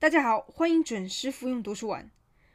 [0.00, 2.08] 大家好，欢迎准时服用读书丸。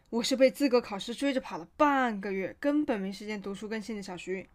[0.09, 4.47] 我是被资格考试追着跑了半个月，根本没时间读书更新的小徐。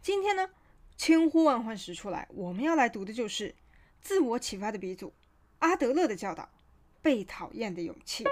[0.00, 0.48] 今天呢，
[0.96, 3.54] 千呼万唤始出来，我们要来读的就是
[4.00, 5.12] 自我启发的鼻祖
[5.58, 6.44] 阿德勒的教导
[7.02, 8.24] 《被讨厌的勇气》。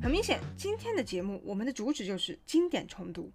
[0.00, 3.32] 很明显，今天的节目我们的主旨就是经典重读。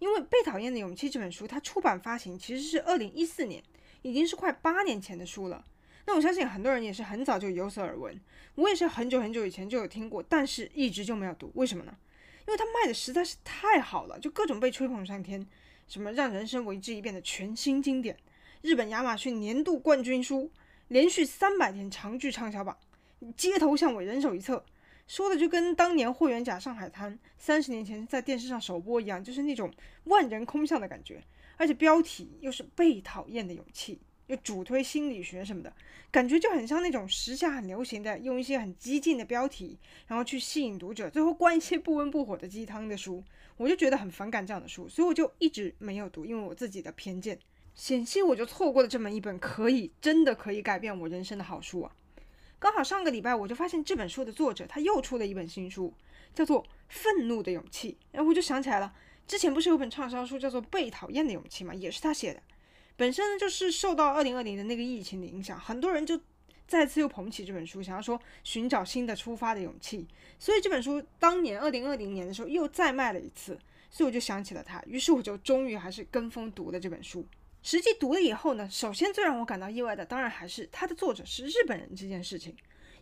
[0.00, 3.62] 因为《被讨厌的勇气》这本书，它出版发行其实是二零一四年，
[4.02, 5.64] 已经是快八年前的书了。
[6.06, 8.18] 那我相信很多人也是很早就有所耳闻，
[8.54, 11.52] 我也是很久很久以前就有听过，但是一直就没有读。
[11.54, 11.94] 为什么呢？
[12.48, 15.46] 因为它卖的实在是太好了，就各种被吹捧上天，
[15.86, 18.16] 什么让人生为之一变的全新经典，
[18.62, 20.50] 日本亚马逊年度冠军书，
[20.88, 22.76] 连续三百天长居畅销榜，
[23.36, 24.64] 街头巷尾人手一册。
[25.10, 29.68] 说的就跟当年霍元甲上海滩三十年前在电视上首播一样，就是那种
[30.04, 31.20] 万人空巷的感觉，
[31.56, 35.72] 而且标题又是被讨厌的勇气，又主推心理学什么的，
[36.12, 43.20] 感觉就很像那种时下很流行的用一些很激进的标题，然后去吸引读者，最后灌一些不温不火的鸡汤的书，
[43.56, 47.36] 我就觉得很反感这样的书，所以我就一直没有读，因为我自己的偏见，
[47.74, 51.90] 险些我就错过了这么一本可以真的可以改变我人生的好书啊。
[52.60, 55.92] 刚好上个礼拜我就发现这本书的作者他又出了一本新书，
[56.34, 57.92] 叫做《愤怒的勇气》。
[58.12, 58.94] 然后我就想起来了，
[59.26, 61.74] 之前不是有本畅销书叫做《被讨厌的勇气》吗？
[61.74, 62.42] 也是他写的。
[62.96, 66.20] 本身呢就是受到二零二零的那个疫情的影响，很多人就
[66.66, 70.06] 再次又捧起这本书，想要说寻找新的出发的勇气。
[70.38, 73.58] 所以这本书当年二零二零年的时候又再卖了一次，
[73.90, 77.26] 所以我就想起了他，于是我就终于还是跟风读了这本书。
[77.62, 82.54] 实际读了以后呢，首先最让我感到意外的，当然还是它的作者是日本人这件事情，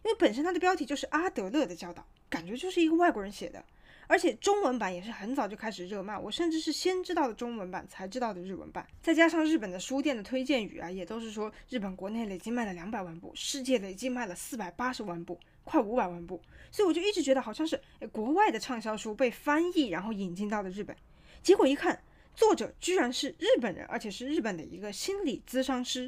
[0.05, 3.65] 因为本身它的标题就是阿德勒的教导，感觉就是一个外国人写的，
[4.09, 20.97] 而且中文版也是很早就开始热卖，我甚至是先知道的中文版才知道的日文版，再加上日本的书店的推荐语啊，也都是说日本国内累计卖了两百万部，世界累计卖了四百八十万部，快五百万部，所以我就一直觉得好像是国外的畅销书被翻译然后引进到了日本，
[21.45, 22.03] 结果一看。
[22.39, 26.07] 作者居然是日本人，而且是日本的一个心理咨商师。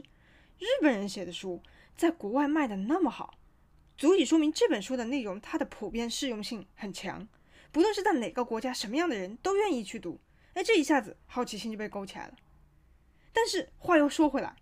[0.61, 1.61] 日本人写的书
[1.97, 3.37] 在国外卖的那么好，
[3.99, 7.27] 足以说明这本书的内容它的普遍适用性很强。
[7.73, 10.21] 不论是在哪个国家，什么样的人都愿意去读。
[10.55, 12.35] 哎，这一下子好奇心就被勾起来了。
[13.33, 14.55] 但是话又说回来，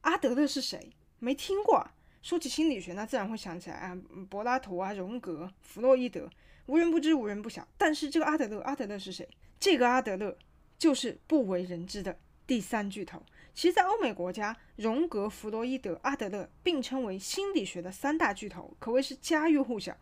[0.00, 0.92] 阿德勒是谁？
[1.18, 1.92] 没听过啊。
[2.22, 3.94] 说起心理学，那自然会想起来啊，
[4.30, 6.30] 柏拉图啊，荣格、弗洛伊德，
[6.64, 7.68] 无人不知，无人不晓。
[7.76, 9.28] 但是这个阿德勒，阿德勒是谁？
[9.60, 10.34] 这个阿德勒。
[10.78, 13.22] 就是不为人知的第三巨头。
[13.54, 19.96] 其实，在欧美国家，荣格、弗洛伊德、阿德勒并称为心理学的三大巨头，可谓是家喻户晓。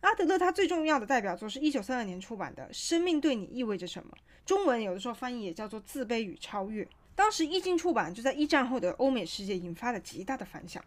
[0.00, 4.10] 阿德勒他最重要的代表作是一九三二年出版的《生命对你意味着什么》，
[4.44, 6.84] 中文有的时候翻译也叫做《自卑与超越》。
[7.14, 10.82] 当时一经出版，就在一战后的欧美世界引发了极大的反响。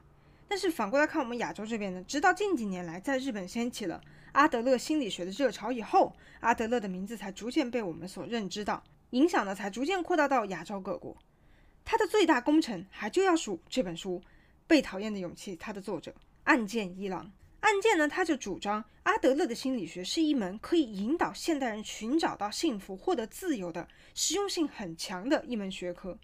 [0.47, 4.01] 但是反过来看，我们亚洲这边呢，直到近几年来，在日本掀起了
[4.31, 8.83] 阿德勒心理学的热潮以后，阿德勒的名字才逐渐被我们所认知到。
[9.11, 11.17] 影响呢，才逐渐扩大到亚洲各国。
[11.83, 14.19] 他的最大功臣还就要数这本书
[14.67, 17.31] 《被讨厌的勇气》，他的作者岸见一郎。
[17.61, 26.17] 岸见呢，他就主张阿德勒的心理学是一门可以引导现代人寻找到幸福、获得自由的实用性很强的一门学科。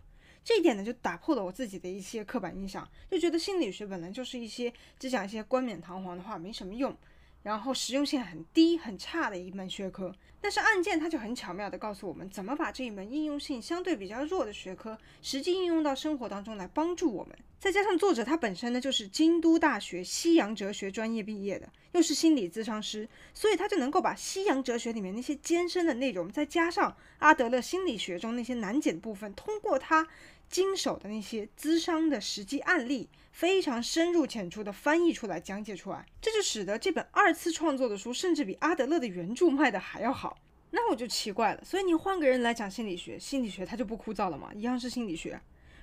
[0.44, 6.96] 这一点呢，就打破了我自己的一些刻板印象，就觉得心理学本来就是一些只讲一些冠冕堂皇的话，没什么用。
[7.46, 10.12] 然后实用性很低、很差的一门学科，
[10.42, 17.38] 但是案件它就很巧妙地告诉我们，怎么把这一门应用性相对比较弱的学科，实际应用到生活当中来帮助我们。
[17.60, 30.08] 再加上作者他本身呢，就是京都大学西洋哲学专业毕业的，又是心理咨商师，所以他就能够把西洋哲学里面那些艰深的内容，再加上阿德勒心理学中那些难解的部分，通过他。
[30.48, 40.38] 经手的那些咨商的实际案例，非常深入浅出的翻译出来，讲解出来，这就使得这本二次创作的书，甚至比阿德勒的原著卖的还要好。
[40.72, 44.54] 那我就奇怪了，所以你换个人来讲心理学，心理学它就不枯燥了吗？
[44.54, 45.38] 一样是心理学。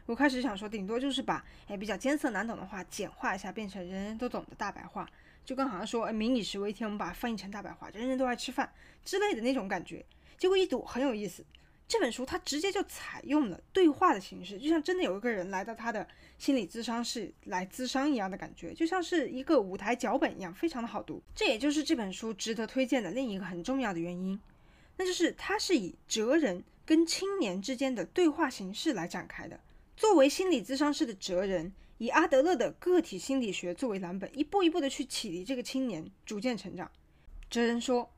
[0.06, 5.06] 我开始想说，顶多就是把哎比较艰涩难懂的话简化一下，变成人人都懂的大白话，
[5.44, 8.72] 就跟好像说哎民以食为天，我们把它翻译成大白话，人人都爱吃饭
[9.05, 10.02] 之类的那种感觉。
[10.38, 11.44] 结果一读很有意思。
[11.93, 16.09] 这本书它直接就采用了对话的形式，就像真的有一个人来到他的
[16.39, 21.23] 心理咨商室来咨商一样的感觉，就像是一个舞台脚本一样，非常的好读。
[21.35, 24.41] 这也就是这本书值得推荐的另一个很重要的原因，
[24.97, 29.61] 那就是它是以哲人跟青年之间的对话形式来展开的。
[29.94, 36.91] 作为心理咨商师的哲人，以阿德勒的个体心理学作为蓝本，一步一步的去启迪这个青年逐渐成长。
[37.50, 38.11] 哲人说，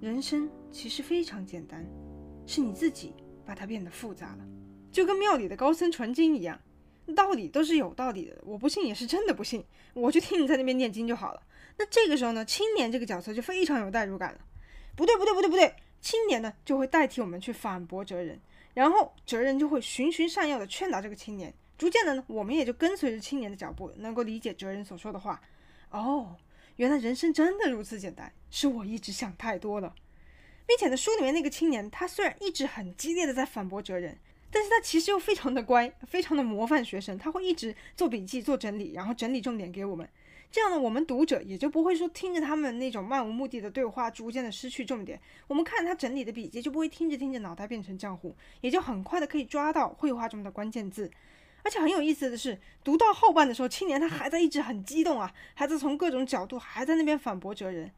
[0.00, 1.84] 人生其实非常简单。
[2.48, 3.12] 是你自己
[3.44, 4.38] 把它变得复杂了，
[4.90, 6.58] 就跟庙里的高僧传经一样，
[7.14, 9.62] 道理都是有道理的，我不信也是真的不信，
[9.92, 11.42] 我就听你在那边念经就好了。
[11.76, 14.40] 那这个时候呢，青年这个角色就非常有代入感了。
[14.96, 18.40] 不对，不对，不对，不对，青年呢就会代替我们去反驳哲人，
[18.72, 25.38] 然后哲人就会循循善诱的劝导这个青年，逐渐的呢，我们也就跟随着青年的脚步，能够理解哲人所说的话。
[25.90, 26.34] 哦，
[26.76, 29.94] 原来人生真的如此简单，是我一直想太多了。
[30.68, 34.18] 并且呢，书里面那个青年，他虽然一直很激烈的在反驳哲人，
[34.50, 40.06] 但是他其实又非常的乖，非常的模范学生，他会一直做笔记、做整理，然后整理重点给我们。
[40.52, 45.18] 这样呢，我们读者也就不会说听着他们那种漫无目的的对话，逐渐的失去重点。
[45.46, 51.10] 我们看他整理的笔记，就不会听着听着脑袋变成浆糊，也就很快的可以抓到绘画中的关键字。
[51.62, 57.90] 而且很有意思的是，读到后半的时候，青年他还在一直很激动啊，还在从各种角度还在那边反驳哲人。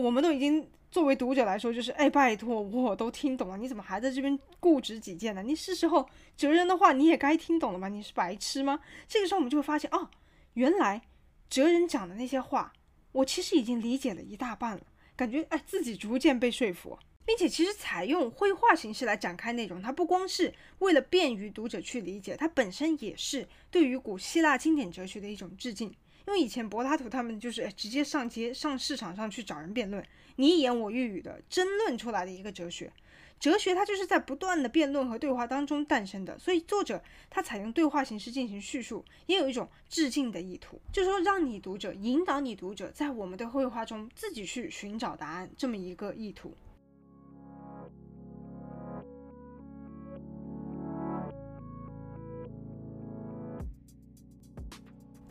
[0.00, 5.42] 我们都已经作为读者来说，就是哎，拜托，我都听懂了，你怎么还在这边固执己见呢？
[5.42, 7.88] 你是时候哲人的话你也该听懂了吧？
[7.88, 8.80] 你是白痴吗？
[9.08, 10.08] 这个时候我们就会发现，哦，
[10.54, 11.02] 原来。
[11.48, 12.72] 哲人讲的那些话，
[13.12, 14.82] 我其实已经理解了一大半了，
[15.14, 25.94] 感觉哎自己逐渐被说服，并且其实采用绘画形式来展开内容，它不光是为了便于读者去理解，它本身也是对于古希腊经典哲学的一种致敬。
[26.26, 30.04] 因为以前柏拉图他们就是直接上街上市场上去找人辩论，
[30.36, 32.92] 你一言我一语的争论出来的一个哲学。
[33.38, 46.54] 哲学它就是在不断的辩论和对话当中诞生的，所以作者他采用对话形式进行叙述，也有一种致敬的意图，就是说让你读者引导你读者在我们的绘画中自己去寻找答案这么一个意图。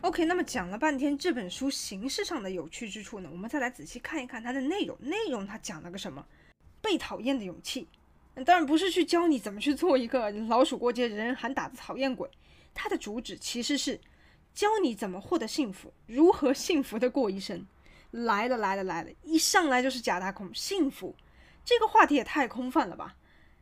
[0.05, 6.23] OK，那么讲了半天这本书形式上的有趣之处呢，我们再来仔细看一看它的内容，内容它讲了个什么？
[6.79, 7.87] 被讨厌的勇气，
[8.45, 12.29] 当然不是去教你怎么去做一个老鼠过街、人人喊打的讨厌鬼。
[12.71, 13.99] 它的主旨其实是
[14.53, 17.65] 教你怎么获得幸福，如何幸福的过一生。
[18.11, 21.15] 来了来了来了，一上来就是假大空，幸福
[21.65, 23.15] 这个话题也太空泛了吧？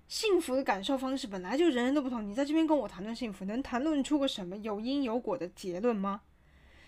[0.10, 6.20] 幸福的感受方式本来就人人都不同，你在这边跟我谈论幸福，能谈论出个什么有因有果的结论吗？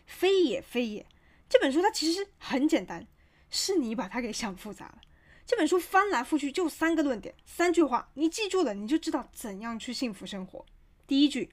[0.06, 1.06] 非也非也，
[1.50, 3.06] 这本书它其实很简单，
[3.50, 5.02] 是你把它给想复杂了。
[5.46, 10.66] 这本书翻来覆去就三个论点，三句话，你记住了，你就知道怎样去幸福生活。
[11.06, 11.50] 第一句，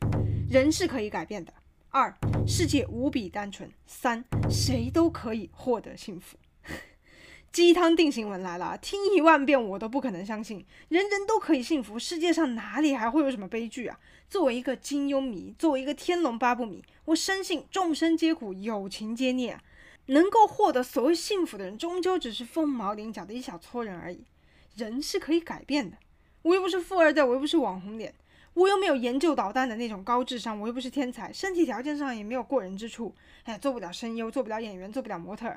[0.51, 1.53] 人是可以改变的；
[1.91, 2.17] 二，
[2.47, 6.39] 世界无比单纯；三，谁都可以获得幸福。
[7.53, 14.01] 鸡汤定型文来了，听一万遍我都不可能相信，人人都可以幸福，世界上哪里还会有什么悲剧啊？
[14.31, 19.63] 作为一个金庸迷，作为一个天龙八部迷，我深信众生皆苦，有情皆孽啊。
[20.07, 24.25] 能够获得所谓幸福的人，终究只是凤毛麟角的一小撮人而已。
[24.75, 25.99] 人是可以改变的，
[26.41, 28.15] 我又不是富二代，我又不是网红脸，
[28.55, 33.15] 我又没有研究导弹的那种高智商，我又不是天才，身体条件上也没有过人之处。
[33.45, 35.55] 哎，做不了声优，做不了演员，做不了模特，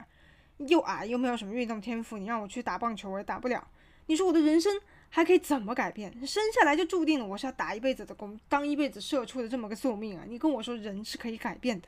[0.58, 3.68] 又矮又没有什么运动天赋，你让我去打棒球，我也打不了。
[4.08, 4.80] 你说我的人生
[5.10, 6.12] 还可以怎么改变？
[6.26, 10.24] 生下来就注定了我是要打一辈子的工，当一辈子社畜的这么个宿命啊！
[10.28, 11.88] 你跟我说人是可以改变的，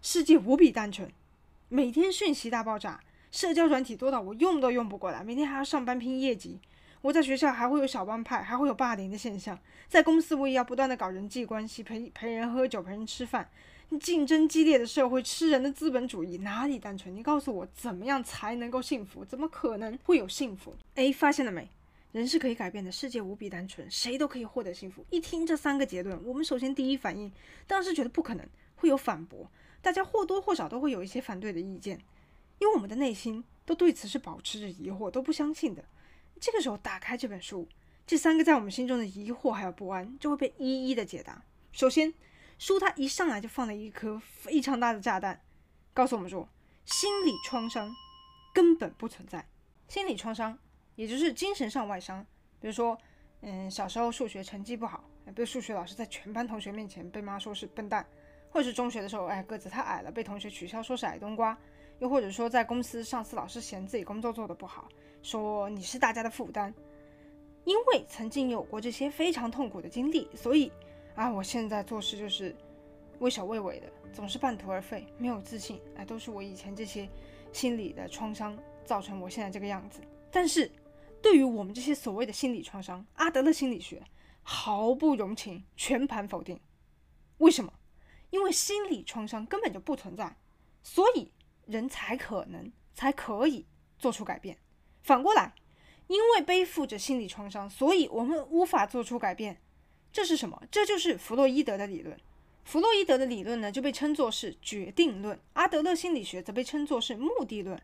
[0.00, 1.10] 世界无比单纯。
[1.68, 3.00] 每天讯息大爆炸，
[3.30, 6.60] 社交软体多到我用都用不过来，每天还要上班拼业绩。
[7.00, 9.58] 我在学校还会有小帮派，还会有霸凌的现象。
[9.88, 13.50] 在公司我也要不断的搞人际关系，陪陪人喝酒，陪人吃饭。
[13.98, 17.14] 竞争激烈的社会，吃人的资本主义，哪里单纯？
[17.14, 19.24] 你告诉我，怎么样才能够幸福？
[19.24, 20.74] 怎么可能会有幸福？
[20.94, 21.68] 哎，发现了没？
[22.12, 25.04] 人是可以改变的，世界无比单纯，谁都可以获得幸福。
[25.10, 27.32] 一听这三个结论，我们首先第一反应
[27.66, 28.46] 当然是觉得不可能，
[28.76, 29.50] 会有反驳。
[29.80, 31.98] 大家或多或少都会有一些反对的意见，
[32.58, 35.84] 因为我们的内心都对此是保持着疑惑，都不相信的。
[36.38, 37.66] 这个时候打开这本书，
[38.06, 41.42] 这三个在我们心中的疑惑还有不安就会被一一的解答。
[41.72, 42.12] 首先，
[42.62, 45.36] 书它一上来就放了一颗非常大的炸弹，
[45.92, 46.48] 告诉我们说，
[46.84, 47.92] 心理创伤
[48.54, 49.44] 根本不存在。
[49.88, 50.56] 心理创伤
[50.94, 52.24] 也就是精神上外伤，
[52.60, 52.96] 比如说，
[53.40, 55.02] 嗯，小时候数学成绩不好，
[55.34, 58.06] 被数学老师在全班同学面前被骂说是笨蛋。
[58.48, 61.56] 或者是中学的时候，哎，个子太矮了，被同学取笑说是矮冬瓜；
[61.98, 64.86] 又或者说在公司，上司老是嫌自己工作做得不好，
[65.20, 66.72] 说你是大家的负担。
[67.64, 70.70] 因为曾经有过这些非常痛苦的经历，所以
[71.14, 72.56] 啊，我现在做事就是
[73.18, 75.80] 畏首畏尾的，总是半途而废，没有自信。
[75.96, 77.08] 哎，都是我以前这些
[77.52, 80.00] 心理的创伤造成我现在这个样子。
[80.30, 80.70] 但是，
[81.20, 84.02] 对于我们这些所谓的心理创伤，阿德勒心理学
[84.42, 86.58] 毫不容情，全盘否定。
[87.38, 87.72] 为什么？
[88.30, 90.36] 因为心理创伤根本就不存在，
[90.82, 91.30] 所以
[91.66, 93.66] 人才可能才可以
[93.98, 94.56] 做出改变。
[95.02, 95.52] 反过来，
[96.06, 99.60] 因为背负着心理创伤，所以我们无法做出改变。
[100.12, 100.62] 这是什么？
[100.70, 102.16] 这就是弗洛伊德的理论。
[102.64, 107.80] 弗洛伊德的理论呢，就被称作是决定论；阿德勒心理学则被称作是目的论。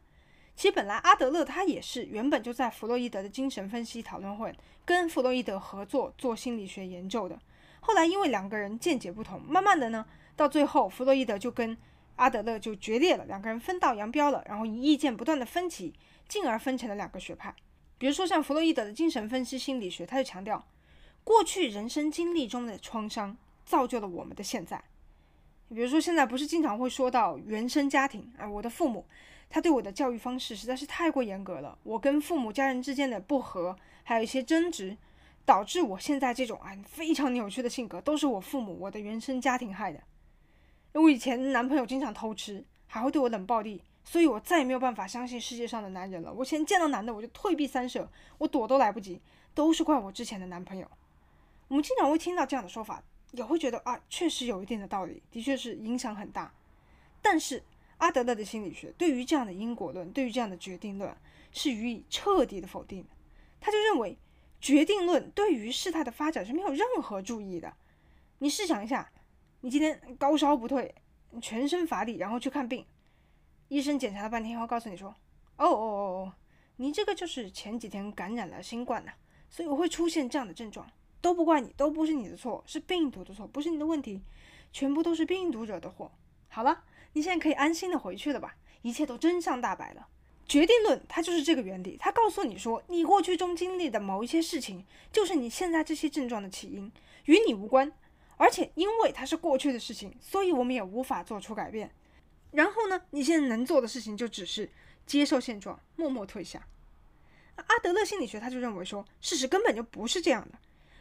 [0.55, 4.55] 其实本来阿德勒他也是原本就在弗洛伊德的精神分析讨论会
[4.85, 7.39] 跟弗洛伊德合作做心理学研究的。
[7.81, 10.05] 后来因为两个人见解不同，慢慢的呢，
[10.37, 11.77] 到最后弗洛伊德就跟
[12.17, 15.95] 阿德勒就决裂了，两个人分道扬镳了，然后以意见不断的分歧，
[16.29, 17.55] 进而分成了两个学派。
[17.97, 20.65] 比如说像弗洛伊德的精神分析心理学，他就强调
[21.29, 24.83] 过去人生经历中的创伤造就了我们的现在。
[25.69, 29.05] 比如说现在不是经常会说到原生家庭啊，我的父母
[29.51, 34.97] 他对我的教育方式实在是太过严格了，我跟父母家人之间的不和，还有一些争执，
[35.45, 40.03] 导致我现在这种啊非常扭曲的性格，都是我父母我的原生家庭害的。
[40.95, 46.33] 我以前男朋友经常偷吃，还会对我冷暴力，所以我再也没有办法相信世界上的男人了。
[46.33, 49.21] 我现在见到男的我就退避三舍，我躲都来不及，
[49.53, 50.91] 都是怪我之前的男朋友。
[51.69, 56.53] 我们经常会听到这样的说法，也会觉得啊，确实有一定的道理，的确是影响很大。
[57.23, 57.63] 但是
[57.99, 61.17] 阿德勒的心理学对于这样的因果论，对于这样的决定论
[61.53, 63.09] 是予以彻底的否定的。
[63.61, 64.17] 他就认为
[64.61, 67.77] 决定论对于事态的发展是没有任何助益的。
[68.39, 69.11] 你试想一下。
[69.61, 70.95] 你今天高烧不退，
[71.43, 72.87] 全身乏力，然后去看病，
[73.67, 75.09] 医生检查了半天后告诉你说
[75.59, 76.33] ：“哦哦哦哦，
[76.77, 79.11] 你这个就是前几天感染了新冠呐，
[79.51, 80.89] 所以我会出现这样的症状，
[81.21, 84.21] 都不怪你，都不是你的错，是病毒的错，不是你的问题，
[84.73, 86.11] 全部都是病毒惹的祸。”
[86.49, 88.57] 好了，你现在可以安心的回去了吧？
[88.83, 90.09] 一切都真相大白了。
[90.47, 96.91] 决定论它就是这个原理，它告诉你说，你过去中经历的某一些事情，就是你现在这些症状的起因，
[97.27, 97.93] 与你无关。
[98.39, 101.91] 而且，因为它是过去的事情，所以我们也无法做出改变。
[102.53, 104.71] 然后呢，你现在能做的事情就只是
[105.05, 106.67] 接受现状，默默退下。
[107.57, 110.59] 阿德勒心理学他就认为说，事实根本就不是这样的。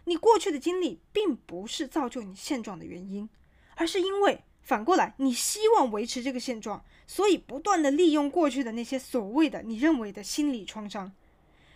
[0.07, 3.29] 你过去的经历并不是造就你现状的原因，
[3.75, 11.11] 而是因为反过来，你希望维持这个现状，所以不断的利用过去的那些所谓的你认为的心理创伤。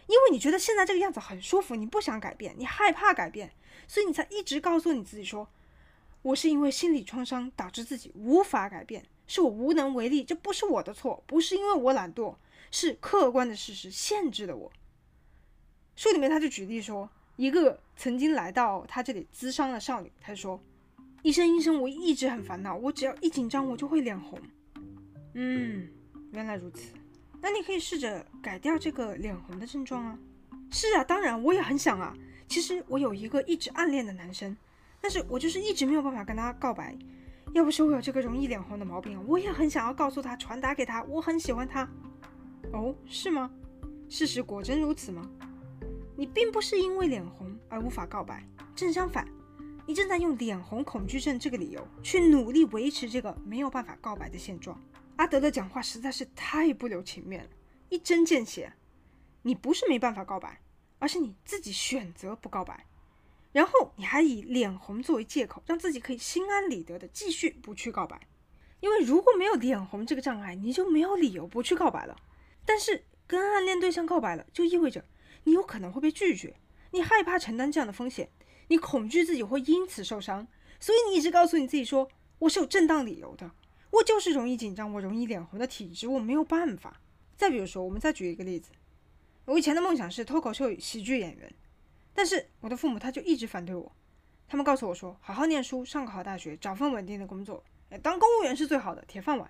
[0.08, 3.52] 因为你觉得现在这个样子很舒服，你不想改变，你害怕改变，
[3.86, 5.50] 所以你才一直告诉你自己说
[6.24, 12.38] ：“我是因为心理创伤导致自己无法改变，是我无能为力，这不是我的错，不是因为我懒惰，
[12.72, 14.72] 是客观的事实限制了我。”
[15.98, 17.10] 书里面他就举例说，
[17.42, 20.62] 一个曾经来到他这里咨商的少女，她说
[21.24, 24.40] ：“医生，医生，我一直很烦恼，我只要一紧张，我就会脸红。”
[25.34, 25.90] 嗯，
[26.34, 26.94] 原来如此。
[27.42, 30.20] 那你可以试着改掉这个脸红的症状啊！
[30.70, 32.16] 是啊，当然我也很想啊。
[32.48, 34.56] 其实我有一个一直暗恋的男生，
[35.02, 36.96] 但是我就是一直没有办法跟他告白。
[37.54, 41.90] 要不是我有这个容易脸红的毛病，我也很想要告诉他，传达给他，我很喜欢他。
[42.72, 43.50] 哦，是吗？
[44.10, 45.28] 事实果真如此吗？
[46.22, 49.28] 你并不是因为脸红而无法告白，正相反，
[49.88, 54.80] 你正在用脸红恐惧症这个理由去努力维持这个没有办法告白的现状。
[55.16, 57.50] 阿德勒讲话实在是太不留情面了，
[57.90, 58.72] 一针见血。
[59.42, 60.62] 你不是没办法告白，
[61.00, 62.86] 而是你自己选择不告白，
[63.52, 68.22] 然后你还以脸红作为借口，让自己可以心安理得的继续不去告白。
[68.80, 72.16] 因为如果没有脸红这个障碍，你就没有理由不去告白了。
[72.64, 75.04] 但是跟暗恋对象告白了，就意味着
[75.44, 76.56] 你有可能会被拒绝，
[76.92, 78.30] 你害怕承担这样的风险，
[78.68, 80.48] 你恐惧自己会因此受伤，
[80.80, 83.52] 所以你一直告诉你自己说，我是有正当理由的。
[83.92, 87.02] 我就是容易紧张，我容易脸红的体质，我没有办法。
[87.36, 88.72] 再比如说，我们再举一个例子，
[89.46, 91.54] 我以前的梦想是脱口秀喜剧演员，
[92.14, 93.92] 但是我的父母他就一直反对我，
[94.48, 97.64] 他们告诉我说，好好念书，上个好大学，找份稳定的工作，
[98.02, 99.50] 当公务员是最好的铁饭碗。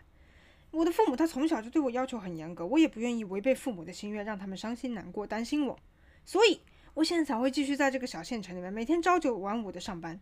[0.72, 5.78] 我的父母他从小就对我要求很严格，我也不愿意违背父母的心愿，让他们伤心难过，担心我，
[6.26, 6.62] 所以
[6.94, 10.20] 我现在才会继续在这个小县城里面每天朝九晚五的上班。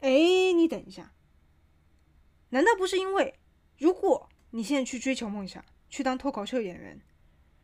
[0.00, 0.10] 哎，
[0.52, 1.12] 你等一下。
[2.50, 3.38] 难道不是因为，
[3.78, 7.00] 如果你现在去追求梦想，去当脱口秀演员，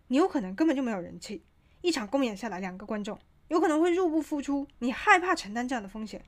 [0.09, 1.45] 你有可能根本就没有人气，
[1.81, 6.25] 一场公演下来两个观众，有可能会入不敷出，你害怕承担这样的风险，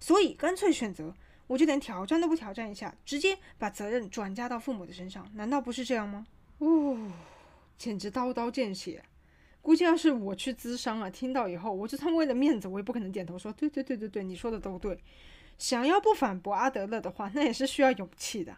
[0.00, 1.14] 所以干脆选择
[1.46, 6.26] 我就连挑战都不挑战一下，直接把责任转嫁到父母的身上，难道不是这样吗？
[6.58, 7.12] 哦，
[7.76, 9.04] 简直刀刀见血，
[9.60, 14.98] 估计要是我去咨商啊，听到以后，我就算为了面子，我也不可能点头说对对对对对，你说的都对。
[15.58, 18.56] 想要不反驳阿德勒的话，那也是需要勇气的。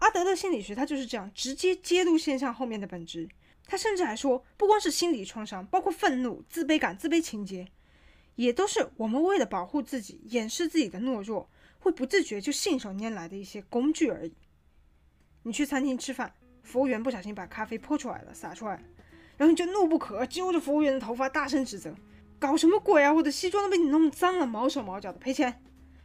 [0.00, 3.28] 阿德勒心理学他就是这样，直接揭露现象后面的本质。
[3.66, 7.66] 他甚至还说，不光是心理创伤，包括愤怒、自卑感、自卑情结，
[8.34, 11.48] 也都是我们为了保护自己、掩饰自己的懦弱，
[11.84, 14.32] 会不自觉就信手拈来的一些工具而已。
[15.42, 18.82] 你去餐厅吃饭，服务员不小心把咖啡泼出来了，洒出来，
[19.36, 21.94] 然后你就怒不可遏，揪着服务员的头发大声指责
[22.40, 23.12] ：“搞什么鬼啊！
[23.12, 25.62] 我的西装都被你弄脏了，毛手毛脚的，赔钱，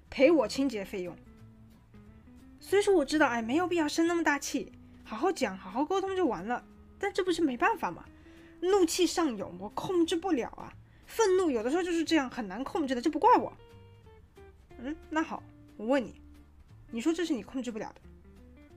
[0.10, 1.16] 赔我清洁费用。”
[2.60, 4.74] 所以说我知道，哎，没有必要生那么大气，
[5.06, 6.62] 好好讲，好好沟通就完了。
[7.00, 8.04] 但这不是没办法吗？
[8.60, 10.74] 怒气上涌，我控制不了啊！
[11.06, 13.54] 愤怒有的时候就是这样，很难控制的，这不怪我。
[14.82, 15.42] 嗯，那好，
[15.80, 16.14] 我问你，
[16.92, 18.02] 你说这是你控制不了的，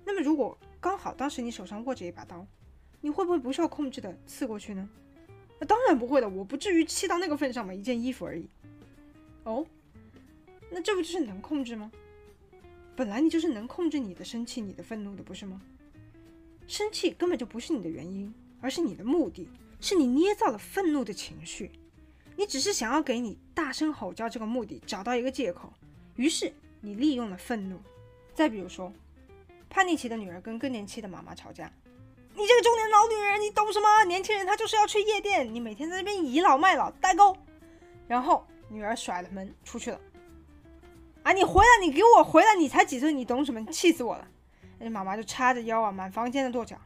[0.04, 2.46] 那么如果刚好当时你手上握着一把刀，
[3.00, 4.88] 你会不会不受控制的刺过去呢？
[5.58, 8.48] 那当然不会的，我不至于气到那个份上嘛，一件衣服而已。
[9.42, 9.66] 哦，
[10.70, 11.90] 那这不就是能控制吗？
[12.94, 15.60] 本来你就是能控制你的生气、你的愤怒的，不是吗？
[16.68, 19.48] 生气根本就不是你的原因，而是你的目的，
[19.80, 21.72] 是你捏造了愤怒的情绪。
[22.36, 25.72] 你只是想要给你大声吼叫这个目的找到一个借口，
[26.14, 26.52] 于是
[26.82, 27.80] 你利用了愤怒。
[28.34, 28.92] 再比如说，
[29.70, 31.72] 叛逆期的女儿跟更年期的妈妈吵架，
[32.34, 34.04] 你这个中年老女人，你懂什么？
[34.04, 37.34] 年轻人他就是要去夜店，你每天在那边倚老卖老，代沟。
[38.06, 40.00] 然后女儿甩了门出去了。
[41.22, 41.32] 啊！
[41.32, 42.56] 你回来，你给我回来！
[42.56, 43.12] 你才几岁？
[43.12, 43.64] 你懂什么？
[43.66, 44.26] 气死我了！
[44.80, 46.76] 那妈妈就叉着腰啊，满房间的跺脚。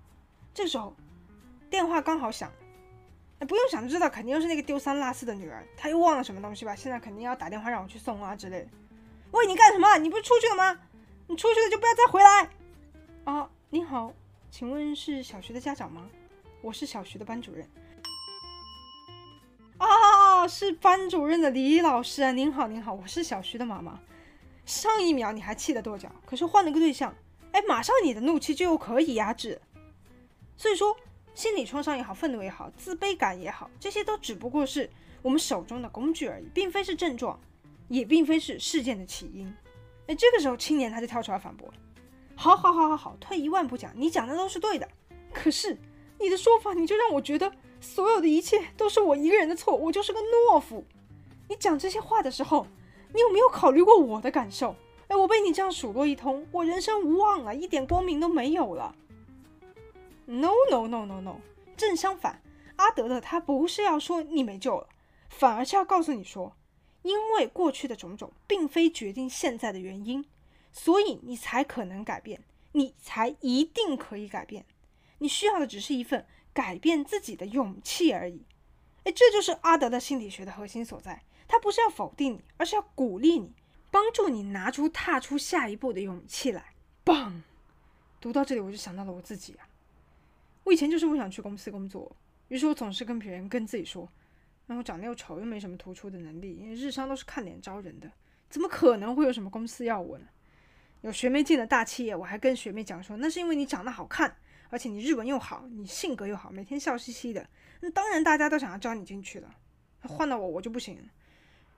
[0.53, 0.95] 这时候，
[1.71, 2.53] 电话刚好响。
[3.49, 6.77] 不用想就知道，肯定又是那个丢三落四的女儿，她又忘了什么东西吧？
[6.77, 8.69] 现在肯定要打电话让我去送啊之类的。
[9.37, 9.99] 喂，你干什么？
[9.99, 10.81] 你不是出去了吗？
[11.27, 12.49] 你出去了就不要再回来。
[13.25, 14.11] 啊，你好，
[14.51, 16.09] 请问是小徐的家长吗？
[16.63, 17.71] 我是小徐的班主任。
[19.77, 22.33] 啊，是班主任的李老师啊！
[22.33, 24.01] 您好，您好，我是小徐的妈妈。
[24.65, 27.15] 上一秒你还气得跺脚，可是换了个对象，
[27.53, 29.61] 哎，马上你的怒气就又可以压制。
[30.57, 30.97] 所以说，
[31.35, 34.89] 心理创伤也好，愤怒也好，自卑感也好，这些都只不过是
[35.21, 37.39] 我们手中的工具而已，并非是症状，
[37.89, 39.55] 也并非是事件的起因。
[40.07, 41.75] 哎，这个时候青年他就跳出来反驳了
[42.35, 44.89] ：“好好好好好，退一万步讲，你讲的都是对的。
[45.33, 45.79] 可是
[46.19, 50.85] 你的说法，你就让我觉得所有的一切都是我一个人的错，我就是个懦夫。
[51.49, 52.67] 你讲这些话的时候。”
[53.15, 54.75] 你有没有考虑过我的感受？
[55.07, 58.95] 哎，我被你这样数落一通，我人生无望了，一点光明都没有了。
[60.27, 61.37] No no no no no，
[61.77, 62.43] 正相反，
[62.75, 64.89] 阿德勒他不是要说你没救了，
[65.31, 66.53] 反而是要告诉你说，
[67.07, 70.25] 因为过去的种种并非决定现在的原因，
[70.73, 72.43] 所以你才可能改变，
[72.73, 74.67] 你才一定可以改变。
[75.19, 78.43] 你需要的只是一份改变自己的勇气而已。
[79.05, 81.23] 哎，这就是阿德勒心理学的核心所在。
[81.47, 83.53] 他不是要否定你，而是要鼓励你，
[83.93, 86.75] 帮助你拿出踏出下一步的勇气来。
[87.05, 87.45] 棒！
[88.21, 89.69] 读到这里，我就想到了我自己啊。
[90.65, 92.11] 我以前就是不想去公司工作，
[92.49, 94.09] 于是我总是跟别人跟自己说
[94.67, 98.11] ：“然后长得又丑，又没什么突出的能力，因为日商都是看脸招人的，
[98.51, 100.27] 怎么可能会有什么公司要我呢？”
[101.03, 104.37] 有学妹进了大企业，我还跟学妹讲说：“那是因为你长得好看，
[104.71, 107.49] 而且你日文又好，你性格又好，每天笑嘻嘻的，
[107.81, 109.55] 那当然大家都想要招你进去了。
[110.03, 110.99] 换到我，我就不行。”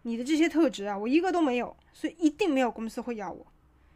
[0.03, 3.47] 你的这些特质啊，我一个都没有，所以一定没有公司会要我。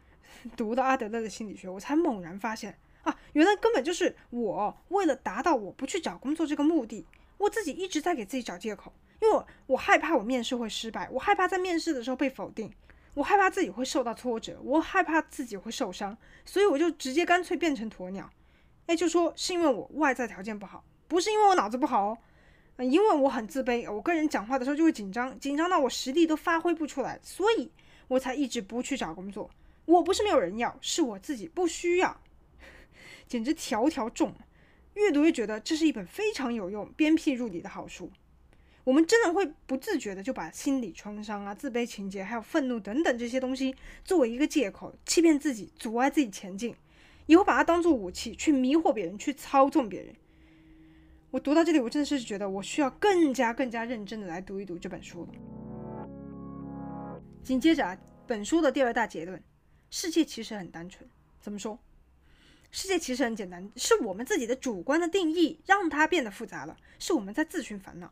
[0.57, 12.71] 读到阿德勒的心理学，我才猛然发现啊，原来根本就是我为了达到我不去找工作这个目的，我自己一直在给自己找借口，因为我我害怕我面试会失败，我害怕在面试的时候被否定，
[13.13, 18.29] 我害怕自己会受到挫折，我害怕自己会受伤，所以我就直接干脆变成鸵鸟，
[18.87, 22.17] 哎，就说是因为我外在条件不好，不是因为我脑子不好哦。
[22.79, 27.71] 因为我很自卑，我跟人讲话的时候就会紧张，紧张到我实力都发挥不出来，所以
[28.07, 29.47] 我才一直不去找工作。
[29.85, 32.19] 我不是没有人要，是我自己不需要，
[33.27, 34.33] 简直条条中。
[34.95, 38.11] 越读越觉得这是一本非常有用、鞭辟入里的好书。
[38.83, 46.75] 我们真的会不自觉的就把心理创伤啊、自卑情结，还有愤怒等等这些东西作为一个借口，欺骗自己，阻碍自己前进，
[47.25, 50.13] 以后把它当做武器去迷惑别人，去操纵别人。
[51.31, 56.09] 我读到这里，我真的是觉得我需要更加更加认真的来读一读这本书了。
[57.41, 59.41] 紧接着啊，本书的第二大结论：
[59.89, 61.09] 世界其实很单纯。
[61.39, 61.79] 怎么说？
[62.75, 68.11] 世界其实很简单，是我们自己的主观的定义让它变得复杂了，是我们在自寻烦恼。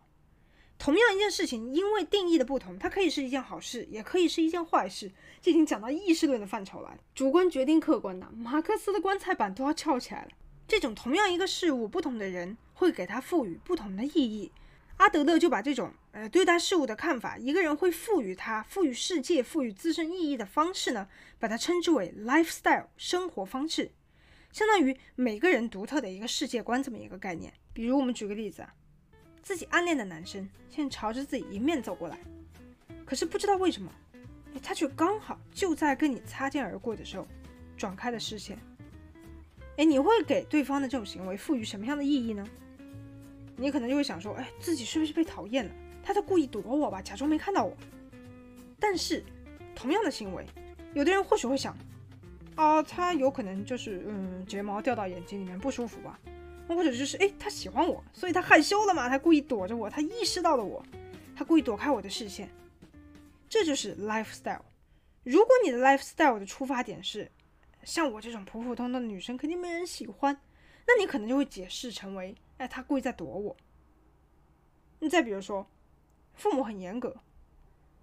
[0.77, 5.11] 同样一件事情，因为定义的不同，它可以是一件好事，也可以是一件坏事。
[5.41, 10.29] 这已经讲到意识论的范畴了，主观决定客观的，马克思的棺材板都要翘起来了。
[10.67, 12.55] 这种同样一个事物，不同的人。
[12.81, 14.51] 会给它赋予不同的意义。
[14.97, 23.91] 阿德勒就把这种呃对待事物的看法，一个人会赋予它、赋予世界、赋予自身意义的方式呢，把它称之为 lifestyle 生活方式，
[24.51, 27.51] 相当于每个人独特的一个世界观这么一个概念。
[27.73, 28.73] 比如我们举个例子啊，
[29.41, 32.17] 自己暗恋的男生现在朝着自己迎面走过来，
[33.05, 33.91] 可是不知道为什么，
[34.61, 37.27] 他却刚好就在跟你擦肩而过的时候
[37.77, 38.57] 转开了视线。
[39.77, 42.45] 哎，你会给对方的这种行为赋予什么样的意义呢？
[43.55, 45.71] 你可能就会想说，哎，自己是不是被讨厌了？
[46.03, 47.77] 他在故意躲我吧，假装没看到我。
[48.79, 49.23] 但是，
[49.75, 50.45] 同样的行为，
[50.93, 51.77] 有的人或许会想，
[52.61, 56.19] 哦，他有可能就是嗯，睫毛掉到眼睛里面不舒服吧，
[56.67, 60.85] 或者就是哎，他喜欢我，所以他害羞了嘛，他故意躲着我，他意识到了我，
[61.35, 62.47] 他故意躲开我的视线。
[63.49, 64.61] 这就是 lifestyle。
[65.23, 67.31] 如果你的 lifestyle 的出发点是
[67.83, 70.39] 像我这种普普通通的女生，肯定没人喜欢，
[70.85, 73.57] 那你可能就会解释成为，哎，他故意在躲我。
[74.99, 75.67] 你再比如说，
[76.35, 77.15] 父母很严格。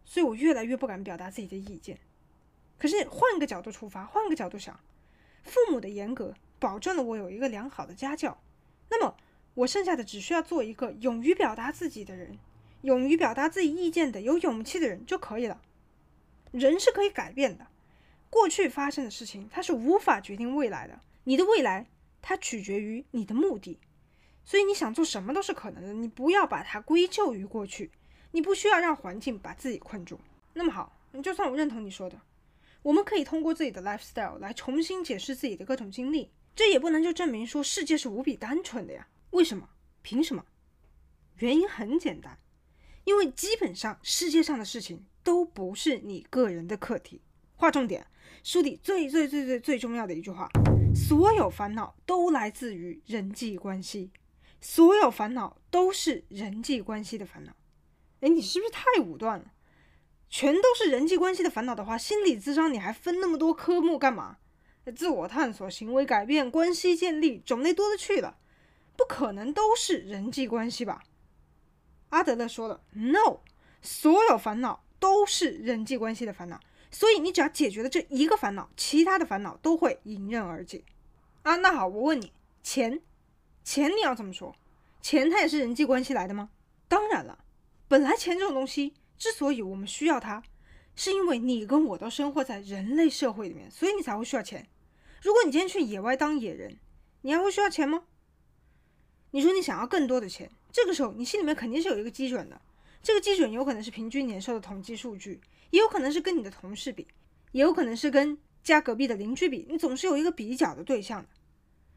[0.05, 1.97] 所以我越来越不敢表达自己的意见。
[2.79, 4.79] 可是换个角度出发，换个角度想，
[5.43, 8.41] 父母的严格保证了我有一个良好的家教，
[8.89, 9.17] 那么
[9.55, 12.39] 我剩下的只需要做一个勇于表达自己的人，
[12.83, 15.61] 勇于表达自己意见的有勇气的人就可以了。
[16.53, 17.67] 人是可以改变的，
[18.31, 21.87] 过去发生的事情它是无法决定未来的，你的未来
[22.23, 23.79] 它取决于你的目的，
[24.45, 27.91] 所以你想做什么都是可能的，你不要把它归咎于过去。
[28.31, 30.21] 你不需要让环境把自己困住。
[30.53, 32.21] 那么好，就算我认同你说的，
[32.83, 36.31] 我们可以通过自己的 lifestyle 来重新解释自己的各种经历。
[36.55, 39.09] 这也不能就证明说世界是无比单纯的呀？
[39.31, 39.69] 为什么？
[40.03, 40.45] 凭什么？
[41.37, 42.39] 原因很简单，
[43.05, 47.23] 因为基本上世界上的事情都不是你个人的课题。
[47.55, 48.07] 划重点，
[48.43, 50.49] 书里最最最最最重要的一句话：
[50.95, 54.11] 所有烦恼都来自于人际关系，
[54.61, 57.55] 所有烦恼都是人际关系的烦恼。
[58.21, 59.53] 哎，你是不是太武断了？
[60.31, 64.39] 全都是人际关系的烦恼的话，心理咨商你还分那么多科目干嘛？
[64.97, 68.39] 自我探索、行为改变、关系建立，种类多了去了，
[68.97, 71.03] 不可能都是人际关系吧？
[72.11, 73.41] 阿德勒说了，No，
[73.83, 76.59] 所有烦恼都是人际关系的烦恼，
[76.91, 80.85] 所以你只要解决了这一个烦恼，其他的烦恼都会迎刃而解。
[81.43, 83.03] 啊，那好，我问你，钱，
[83.63, 84.57] 钱你要怎么说？
[85.03, 86.49] 钱它也是人际关系来的吗？
[86.89, 87.45] 当然了。
[87.89, 90.43] 本来钱这种东西之所以我们需要它，
[90.95, 94.69] 是因为你跟我都生活在人类社会里面，所以你才会需要钱。
[95.21, 96.79] 如果你今天去野外当野人，
[97.23, 98.05] 你还会需要钱吗？
[99.33, 102.61] 你说你想要更多的钱，这个时候你心里面肯定是有一个基准的。
[103.03, 107.07] 这个基准有可能是平均年收的统计数据，也有可能是跟你的同事比，
[107.53, 109.67] 也有可能是跟家隔壁的邻居比。
[109.69, 111.29] 你总是有一个比较的对象的。